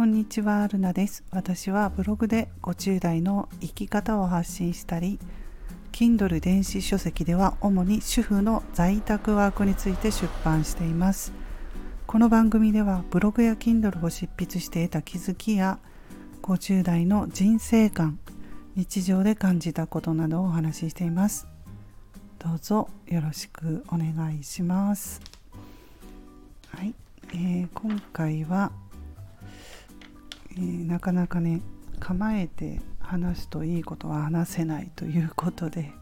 [0.00, 1.24] こんにちは、ルナです。
[1.30, 5.18] 私はブログで50代の生き方を発信したり、
[5.92, 11.34] Kindle 電子書籍では主に主婦の在宅ワークについて出版しています。
[12.06, 15.78] この番組ではブログや Kindle を執筆して得た気づきや
[16.40, 18.18] 50代の人生観、
[18.76, 21.46] 日常で感じたことなどをお話ししています。
[22.38, 25.20] どうぞよろしくお願いします。
[26.68, 26.94] はい、
[27.34, 28.72] えー、今回は
[30.56, 31.60] えー、なかなかね
[31.98, 35.92] 構えて話すといいことは話せないということで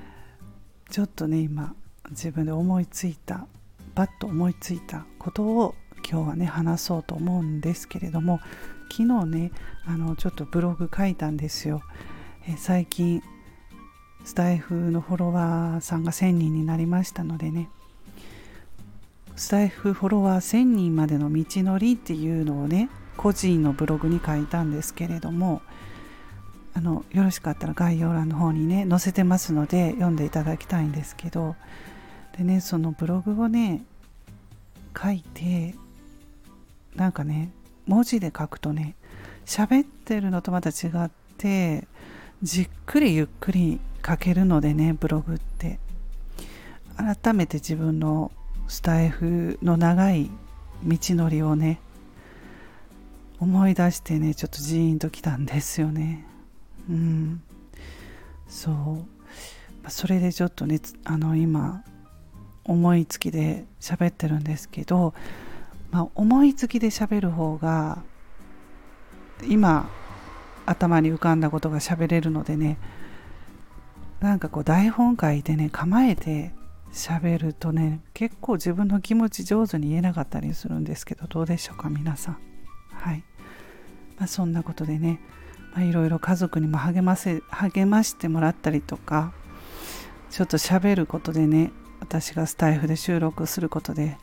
[0.90, 1.74] ちょっとね今
[2.10, 3.46] 自分で思いついた
[3.94, 5.74] バッと思いついたことを
[6.08, 8.40] 今日はね話そうと思うんですけれども
[8.90, 9.52] 昨日ね
[9.84, 11.82] あのちょっとブログ書いたんですよ、
[12.46, 13.22] えー、最近
[14.24, 17.68] スタイフのフォロワーさんが1000人になりましたのでね
[19.36, 25.62] スタイフフォロワー1000人までの道のりっていうのをね個人のブログに書いたんですけれども
[26.74, 31.56] あのよろしかったら概要欄の方にね載せてますので読んでいただきたいんですけど
[32.36, 33.82] でねそのブログをね
[35.00, 35.74] 書いて
[36.94, 37.50] なんかね
[37.86, 38.94] 文字で書くとね
[39.46, 41.86] 喋ってるのとまた違って
[42.42, 45.78] じっくりゆっくり書けるのでねブログって。
[46.96, 48.32] 改めて自分の
[48.68, 50.30] スタイフの長い
[50.84, 51.78] 道のりをね
[53.40, 56.24] 思い出してねちょっとジーンときたんですよね。
[56.88, 57.42] うん。
[58.48, 59.04] そ
[59.84, 59.90] う。
[59.90, 61.84] それでちょっとねあの今
[62.64, 65.14] 思いつきで喋ってるんですけど、
[65.90, 68.02] まあ、思いつきで喋る方が
[69.48, 69.88] 今
[70.64, 72.78] 頭に浮かんだことが喋れるのでね
[74.20, 76.52] なんかこう台本書いてね構えて
[76.92, 82.55] 喋るとね結構自分の気持ち上手に言えなかったりするんですけどどうでしょうか皆さん。
[83.06, 83.22] はい、
[84.18, 85.20] まあ、そんなことでね、
[85.72, 89.32] まあ、いろいろ家族にも励ませ励ましてもらったりとか
[90.30, 91.70] ちょっと喋ることでね
[92.00, 94.18] 私がスタイフで収録することで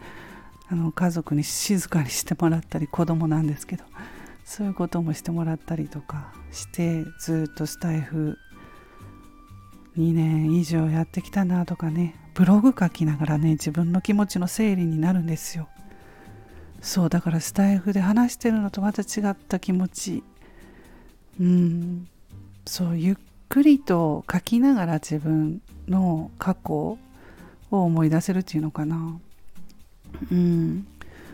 [0.68, 3.85] あの家族に静かにしてもらったり子供なんですけど
[4.44, 8.38] そういうこともしてもらったりとかしてずっとスタイフ
[9.97, 15.69] 2年以上やってきたなとかねブログ書きながらね自分の気持ちの整理になるんですよ。
[16.83, 20.23] そうだからスタイフで話してるのとまた違った気持ち。
[21.39, 22.09] うん。
[22.66, 23.16] そうゆっ
[23.47, 26.97] くりと書きながら自分の過去を
[27.71, 29.17] 思い出せるっていうのかな。
[30.29, 30.85] うん。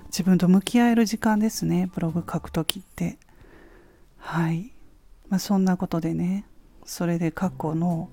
[0.05, 3.17] 自分と向き合える時間ですねブログ書く時って。
[4.19, 4.71] はい、
[5.29, 6.45] まあ、そんなことでね
[6.85, 8.09] それで過去の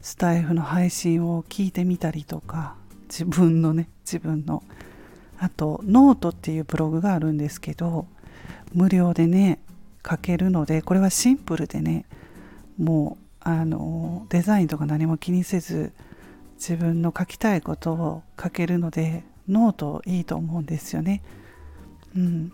[0.00, 2.76] スタエフの配信を聞いてみたりとか
[3.08, 4.62] 自分のね自分の
[5.42, 8.06] あとノートっていうブログがあるんですけど
[8.74, 9.58] 無料でね
[10.08, 12.04] 書けるのでこれはシンプルでね
[12.78, 15.92] もうあのデザインとか何も気にせず
[16.54, 21.22] 自分の書きたいことを書けるのでノートいいと思うんですよね。
[22.16, 22.52] うん、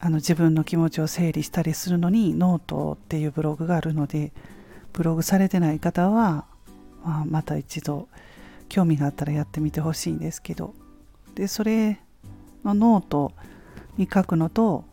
[0.00, 4.32] あの自分の気持ちを整理したりするのにノートっていうブログがあるので
[4.94, 6.46] ブログされてない方は、
[7.04, 8.08] まあ、また一度
[8.70, 10.72] 興味があったらやってみてほしいんですけど
[11.38, 12.00] でそれ
[12.64, 13.32] のノート
[13.96, 14.84] に書くのと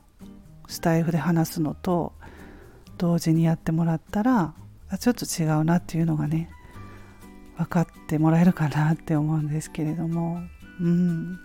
[0.68, 2.14] スタエフで話すのと
[3.00, 4.54] 同時にやってもらったら
[4.88, 6.52] あちょっと違うなっていうのがね
[7.58, 10.40] 分かってもらえるかなって思うんですけれども。
[10.80, 11.40] うん。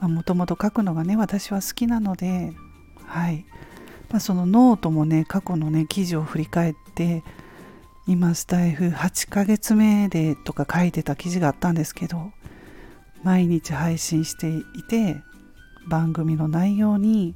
[0.00, 2.52] もともと書くのがね私は好きなので
[3.04, 3.44] はい、
[4.08, 7.24] まあ、そのノートもね過去のね記事を振り返って
[8.06, 12.30] 今スタエフ8ヶ月目でとか書いてた記事があったんですけど
[13.22, 15.22] 毎日配信していて
[15.88, 17.34] 番組の内容に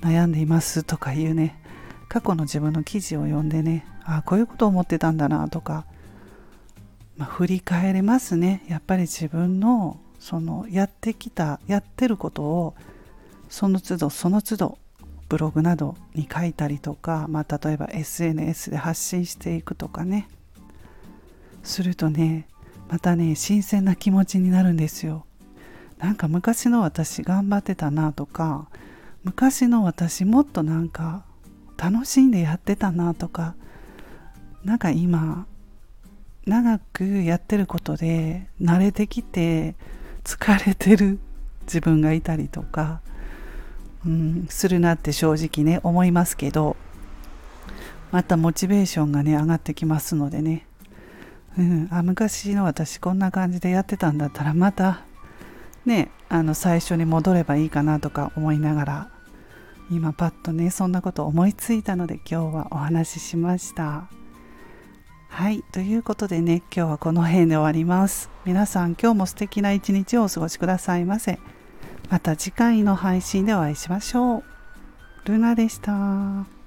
[0.00, 1.62] 悩んでいますとかいうね。
[2.08, 5.84] 過去の自分の記事を読んでねあこういうことを思ってたんだなとか、
[7.18, 8.64] まあ、振り返れますね。
[8.68, 12.74] やっぱり自分のそのやってきたやってることを
[13.48, 14.78] その都度その都度
[15.28, 20.28] ブログなどに書いたりとか、まあ、例えば SNS で発信していくとかね。
[21.62, 22.48] するとね
[22.88, 25.24] またね新鮮な気持ちになるんですよ。
[25.98, 28.68] なんか昔の私頑張ってたなとか
[29.24, 31.24] 昔の私もっとなんか
[31.76, 33.54] 楽しんでやってたなとか
[34.64, 35.46] なんか今
[36.46, 39.74] 長くやってることで慣れてきて
[40.24, 41.18] 疲れてる
[41.62, 43.00] 自分がいたりとか、
[44.06, 46.76] うん、するなって正直ね思いますけど
[48.12, 50.67] またモチベーションがね上がってきますのでね。
[51.56, 55.02] うん、あ昔の私こんな感じでやってたんだったらまた
[55.86, 59.10] ねあの最初に戻ればいいかなとか思いながら
[59.90, 64.08] 今パッとねそんなこと思いついたので今日はお話ししました。
[65.30, 65.62] はい。
[65.72, 68.30] ということでね今日はこの辺で終わります。
[68.44, 71.38] 皆さん今日も素敵な一日をお過ごしくださいませ。
[72.10, 74.44] また次回の配信でお会いしましょう。
[75.24, 76.57] ルナでした。